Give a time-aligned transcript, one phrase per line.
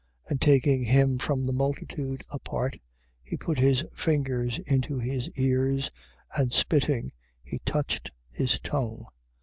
[0.25, 0.31] 7:33.
[0.31, 2.75] And taking him from the multitude apart,
[3.21, 5.91] he put his fingers into his ears:
[6.35, 7.11] and spitting,
[7.43, 9.05] he touched his tongue.